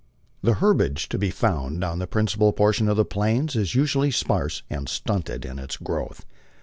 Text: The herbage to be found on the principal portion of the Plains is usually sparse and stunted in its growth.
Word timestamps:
The 0.41 0.55
herbage 0.55 1.09
to 1.09 1.19
be 1.19 1.29
found 1.29 1.83
on 1.83 1.99
the 1.99 2.07
principal 2.07 2.53
portion 2.53 2.89
of 2.89 2.97
the 2.97 3.05
Plains 3.05 3.55
is 3.55 3.75
usually 3.75 4.09
sparse 4.09 4.63
and 4.67 4.89
stunted 4.89 5.45
in 5.45 5.59
its 5.59 5.77
growth. 5.77 6.25